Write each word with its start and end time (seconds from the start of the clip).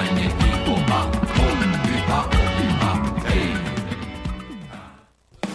finding. 0.00 0.39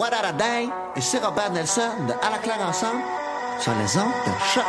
What 0.00 0.14
a 0.14 0.32
et 0.96 1.00
c'est 1.02 1.18
Robert 1.18 1.52
Nelson 1.52 1.82
de 2.08 2.14
À 2.26 2.30
la 2.30 2.38
claire 2.38 2.66
ensemble 2.66 3.02
sur 3.58 3.72
les 3.74 3.98
ondes 3.98 4.12
de 4.24 4.32
choc. 4.54 4.64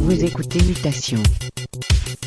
Vous 0.00 0.24
écoutez 0.24 0.62
Mutation 0.62 1.22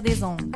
Des 0.00 0.22
ondes. 0.22 0.51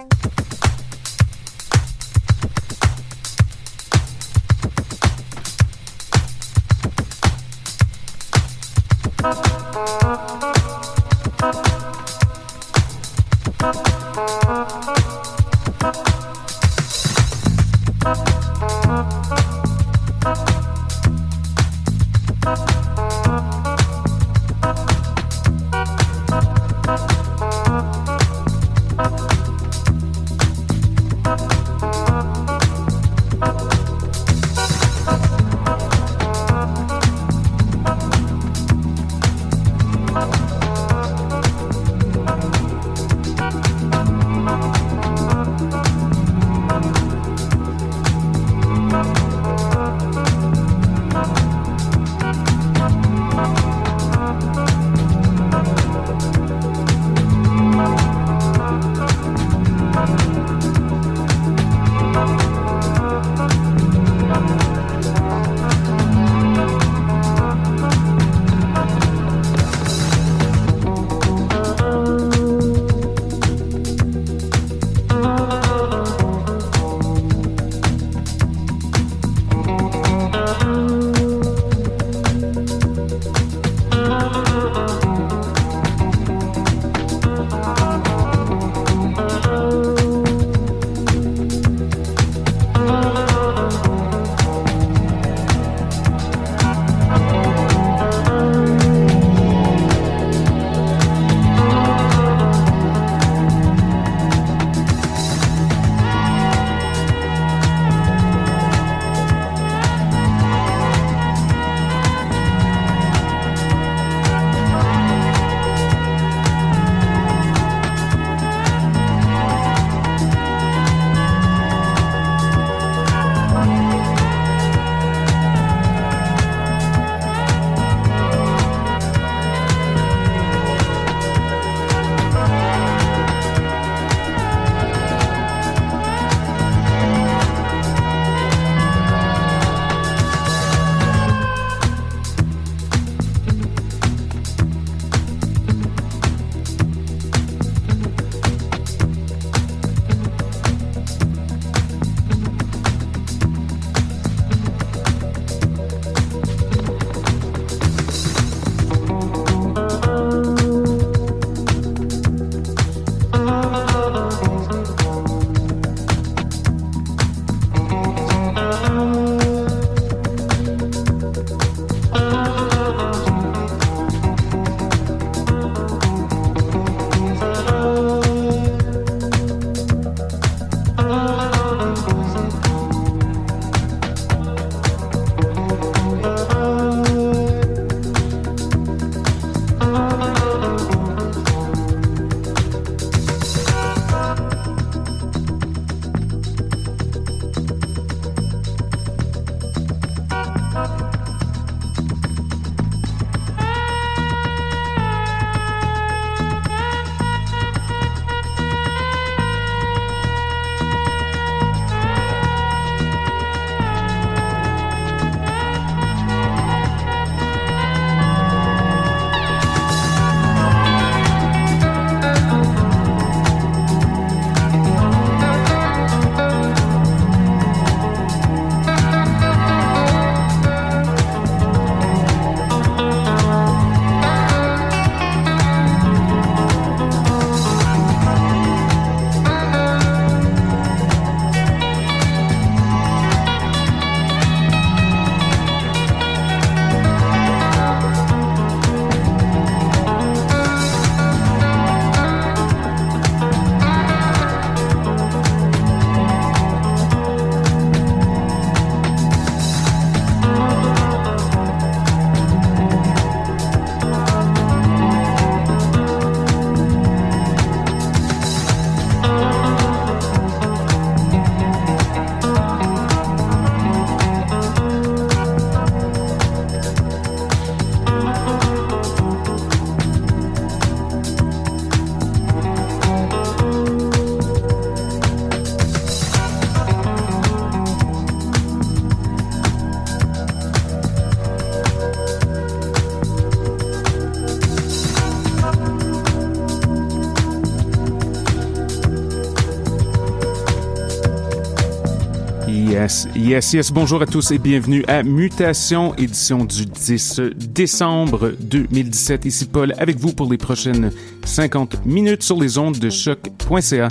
Yes, 303.07 303.29
yes, 303.37 303.73
yes. 303.73 303.93
Bonjour 303.93 304.21
à 304.21 304.27
tous 304.27 304.51
et 304.51 304.59
bienvenue 304.59 305.05
à 305.07 305.23
Mutation, 305.23 306.13
édition 306.17 306.65
du 306.65 306.87
10 306.87 307.41
décembre 307.55 308.51
2017. 308.59 309.45
Ici 309.45 309.67
Paul 309.67 309.95
avec 309.99 310.19
vous 310.19 310.33
pour 310.33 310.51
les 310.51 310.59
prochaines 310.59 311.13
50 311.45 312.05
minutes 312.05 312.43
sur 312.43 312.61
les 312.61 312.79
ondes 312.79 312.99
de 312.99 313.09
choc.ca. 313.09 314.09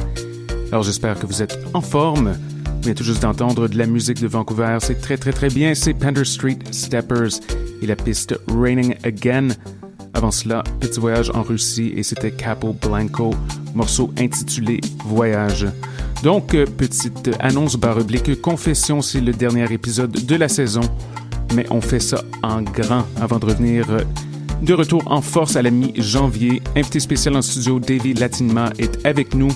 Alors 0.71 0.83
j'espère 0.83 1.19
que 1.19 1.25
vous 1.25 1.41
êtes 1.41 1.59
en 1.73 1.81
forme. 1.81 2.37
Vous 2.37 2.81
venez 2.83 2.95
tout 2.95 3.03
juste 3.03 3.21
d'entendre 3.21 3.67
de 3.67 3.77
la 3.77 3.85
musique 3.85 4.21
de 4.21 4.27
Vancouver. 4.27 4.77
C'est 4.79 5.01
très 5.01 5.17
très 5.17 5.33
très 5.33 5.49
bien. 5.49 5.75
C'est 5.75 5.93
Pender 5.93 6.23
Street 6.23 6.59
Steppers 6.71 7.41
et 7.81 7.87
la 7.87 7.97
piste 7.97 8.39
Raining 8.47 8.95
Again. 9.03 9.49
Avant 10.13 10.31
cela, 10.31 10.63
petit 10.79 11.01
voyage 11.01 11.29
en 11.31 11.43
Russie 11.43 11.91
et 11.97 12.03
c'était 12.03 12.31
Capo 12.31 12.71
Blanco, 12.71 13.31
morceau 13.73 14.13
intitulé 14.17 14.79
Voyage. 15.03 15.67
Donc, 16.25 16.55
euh, 16.55 16.65
petite 16.65 17.29
annonce 17.39 17.75
barre 17.75 17.99
oblique, 17.99 18.41
Confession, 18.41 19.03
c'est 19.03 19.21
le 19.21 19.31
dernier 19.31 19.71
épisode 19.71 20.09
de 20.09 20.35
la 20.35 20.49
saison, 20.49 20.81
mais 21.53 21.67
on 21.69 21.81
fait 21.81 21.99
ça 21.99 22.23
en 22.41 22.63
grand 22.63 23.05
avant 23.21 23.37
de 23.37 23.45
revenir 23.45 23.91
euh, 23.91 23.99
de 24.63 24.73
retour 24.73 25.03
en 25.05 25.21
force 25.21 25.55
à 25.55 25.61
la 25.61 25.69
mi-janvier. 25.69 26.63
Invité 26.75 26.99
spécial 26.99 27.35
en 27.35 27.43
studio, 27.43 27.79
Davy 27.79 28.15
Latinma 28.15 28.71
est 28.79 29.05
avec 29.05 29.35
nous 29.35 29.51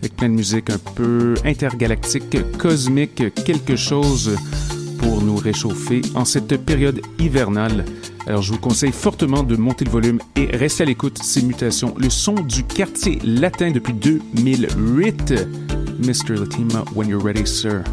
avec 0.00 0.14
plein 0.16 0.28
de 0.28 0.34
musique 0.34 0.68
un 0.68 0.76
peu 0.94 1.32
intergalactique, 1.46 2.36
cosmique, 2.58 3.32
quelque 3.46 3.76
chose 3.76 4.36
pour 4.98 5.22
nous 5.22 5.36
réchauffer 5.36 6.02
en 6.14 6.26
cette 6.26 6.58
période 6.58 7.00
hivernale. 7.20 7.86
Alors 8.26 8.42
je 8.42 8.52
vous 8.52 8.58
conseille 8.58 8.92
fortement 8.92 9.42
de 9.42 9.56
monter 9.56 9.86
le 9.86 9.90
volume 9.90 10.18
et 10.36 10.44
rester 10.54 10.82
à 10.82 10.86
l'écoute, 10.86 11.16
ces 11.22 11.40
mutations, 11.40 11.94
le 11.96 12.10
son 12.10 12.34
du 12.34 12.64
quartier 12.64 13.18
latin 13.24 13.70
depuis 13.70 13.94
2008. 13.94 15.81
Mr. 16.02 16.36
Latima, 16.36 16.88
when 16.94 17.08
you're 17.08 17.20
ready, 17.20 17.46
sir. 17.46 17.84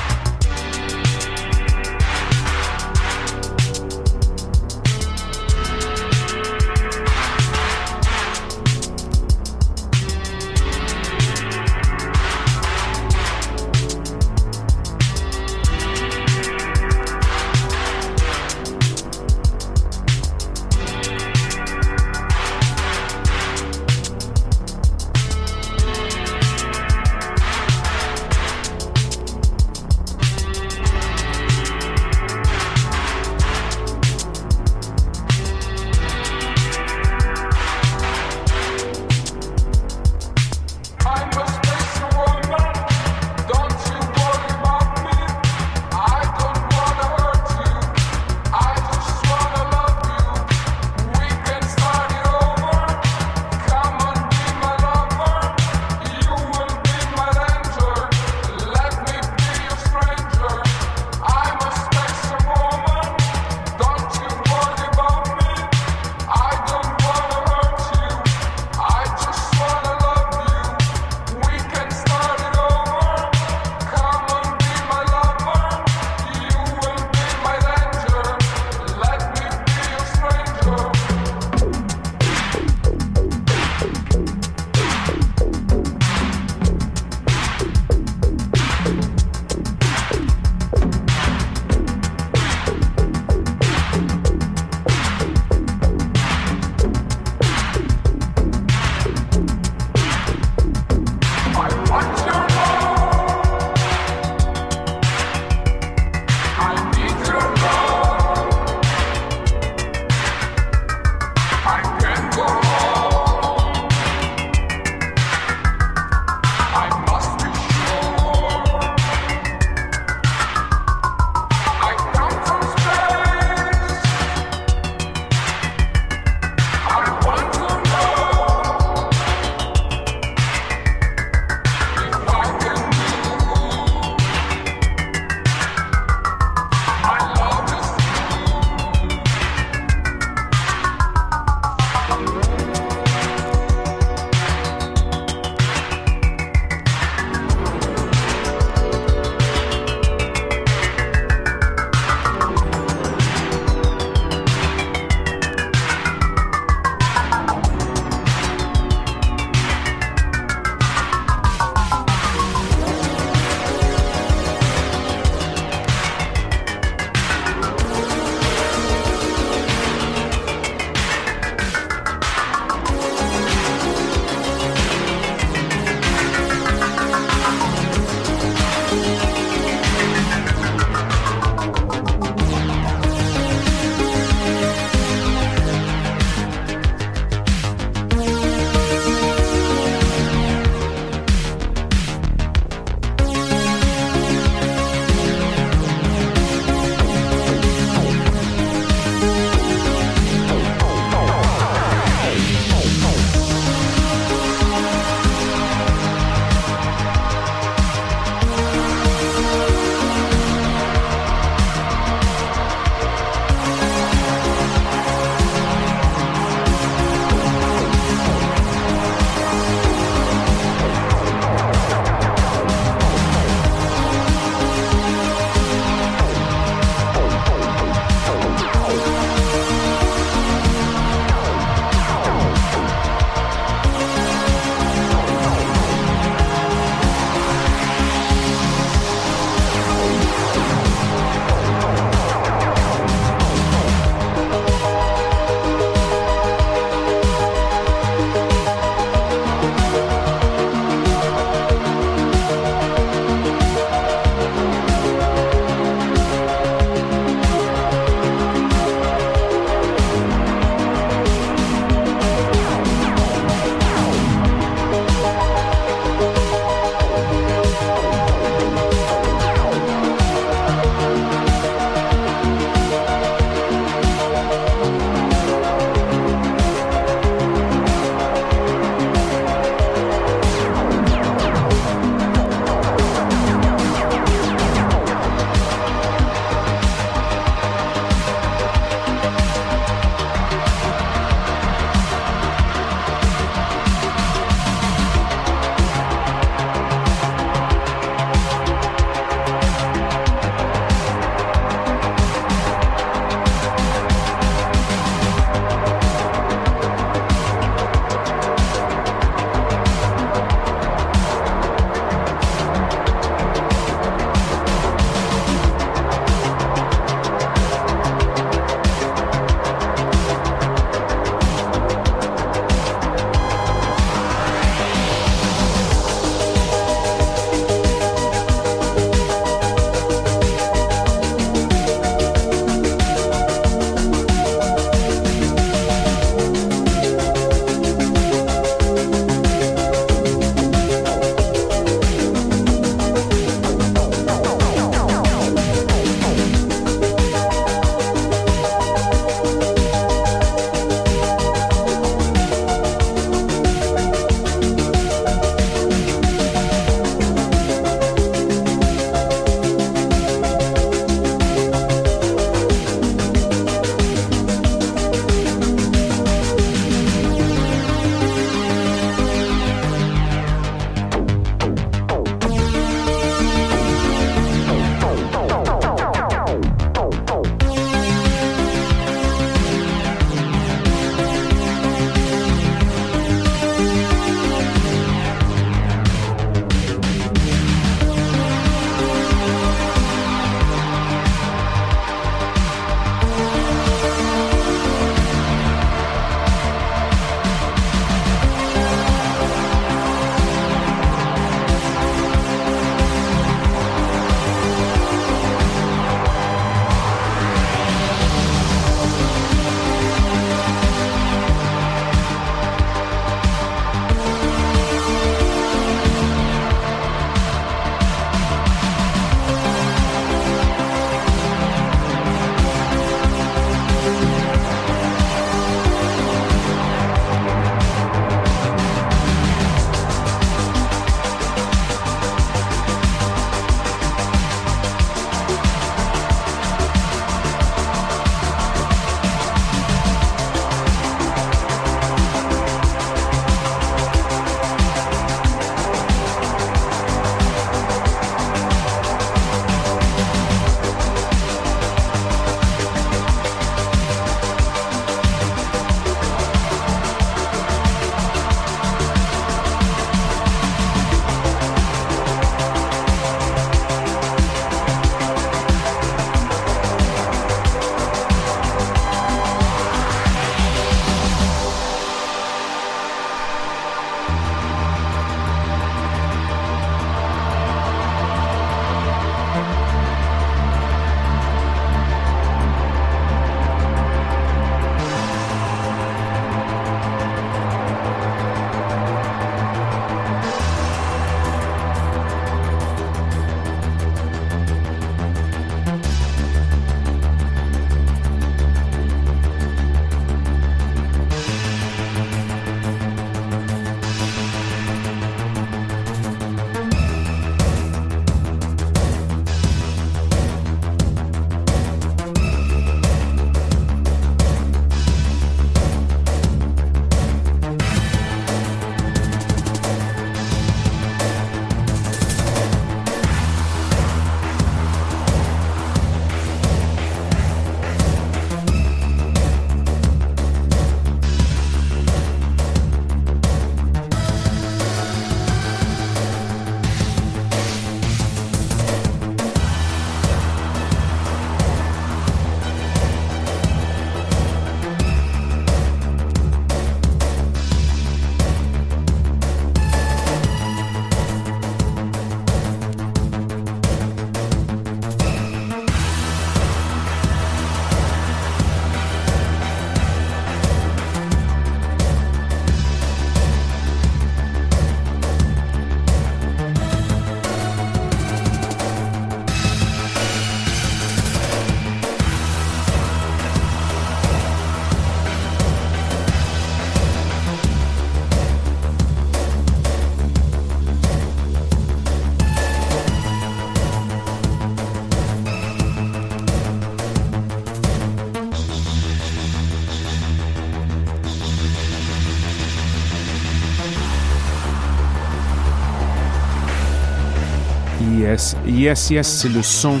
Yes, 598.34 598.56
yes, 598.66 599.10
yes, 599.10 599.28
c'est 599.28 599.48
le 599.48 599.62
son 599.62 600.00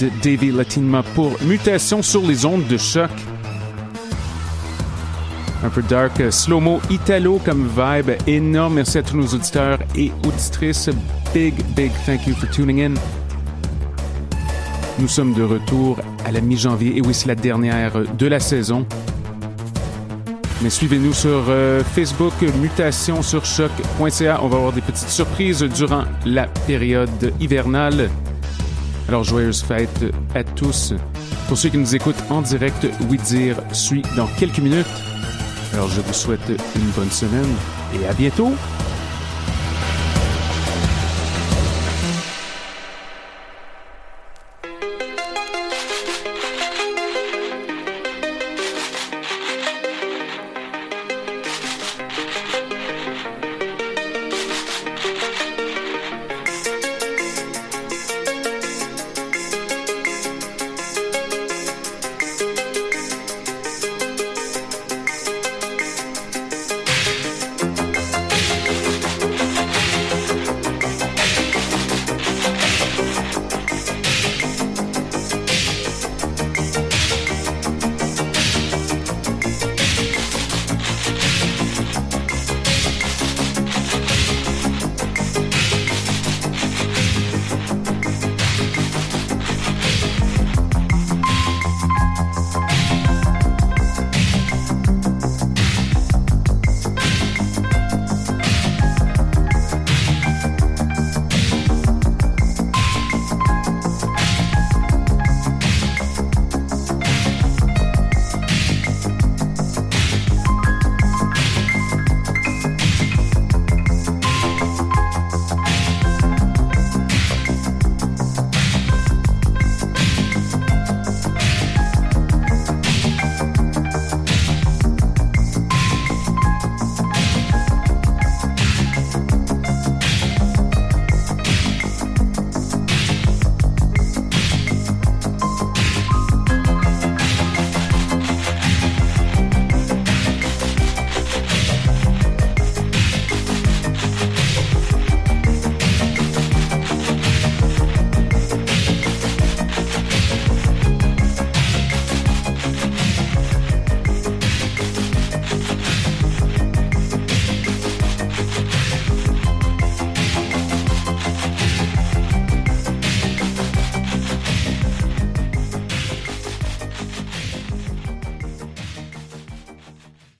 de 0.00 0.10
Davey 0.24 0.50
Latinma 0.50 1.04
pour 1.14 1.40
Mutation 1.42 2.02
sur 2.02 2.22
les 2.22 2.44
ondes 2.44 2.66
de 2.66 2.76
choc. 2.76 3.08
Un 5.62 5.68
peu 5.68 5.80
dark, 5.82 6.20
slow-mo 6.28 6.80
italo 6.90 7.40
comme 7.44 7.68
vibe. 7.68 8.16
Énorme 8.26 8.74
merci 8.74 8.98
à 8.98 9.04
tous 9.04 9.16
nos 9.16 9.28
auditeurs 9.28 9.78
et 9.94 10.10
auditrices. 10.26 10.90
Big, 11.32 11.54
big 11.76 11.92
thank 12.04 12.26
you 12.26 12.34
for 12.34 12.50
tuning 12.50 12.80
in. 12.82 12.94
Nous 14.98 15.06
sommes 15.06 15.32
de 15.32 15.44
retour 15.44 16.00
à 16.26 16.32
la 16.32 16.40
mi-janvier 16.40 16.96
et 16.96 17.00
oui, 17.00 17.14
c'est 17.14 17.28
la 17.28 17.36
dernière 17.36 17.92
de 18.18 18.26
la 18.26 18.40
saison. 18.40 18.84
Mais 20.62 20.70
suivez-nous 20.70 21.12
sur 21.12 21.46
euh, 21.48 21.82
Facebook, 21.82 22.34
mutation 22.60 23.20
sur. 23.20 23.42
On 23.98 24.48
va 24.48 24.56
avoir 24.56 24.72
des 24.72 24.80
petites 24.80 25.08
surprises 25.08 25.62
durant 25.62 26.04
la 26.24 26.46
période 26.46 27.32
hivernale. 27.40 28.08
Alors, 29.08 29.24
joyeuses 29.24 29.62
fêtes 29.62 30.04
à 30.34 30.44
tous. 30.44 30.94
Pour 31.48 31.58
ceux 31.58 31.68
qui 31.68 31.78
nous 31.78 31.96
écoutent 31.96 32.22
en 32.30 32.42
direct, 32.42 32.86
Oui 33.10 33.18
Dire 33.18 33.56
suit 33.72 34.02
dans 34.16 34.28
quelques 34.38 34.60
minutes. 34.60 34.86
Alors, 35.72 35.88
je 35.88 36.00
vous 36.00 36.12
souhaite 36.12 36.48
une 36.48 36.90
bonne 36.96 37.10
semaine 37.10 37.48
et 38.00 38.06
à 38.06 38.12
bientôt! 38.12 38.52